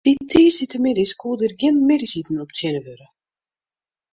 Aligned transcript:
Dy 0.07 0.13
tiisdeitemiddeis 0.31 1.13
koe 1.21 1.35
der 1.39 1.53
gjin 1.59 1.77
middeisiten 1.89 2.41
optsjinne 2.43 2.81
wurde. 2.85 3.07